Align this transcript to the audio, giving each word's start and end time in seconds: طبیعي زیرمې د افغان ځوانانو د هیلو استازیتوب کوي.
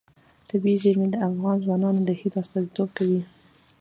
طبیعي 0.49 0.77
زیرمې 0.83 1.07
د 1.11 1.15
افغان 1.27 1.55
ځوانانو 1.65 1.99
د 2.05 2.09
هیلو 2.19 2.37
استازیتوب 2.43 2.89
کوي. 2.97 3.21